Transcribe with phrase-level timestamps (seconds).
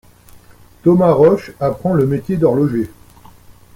[0.83, 2.89] Thomas Ruch apprend le métier d'horloger.